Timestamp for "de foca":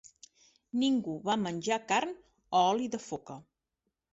2.97-3.37